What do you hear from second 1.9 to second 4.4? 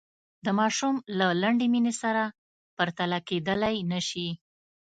سره پرتله کېدلای نه شي.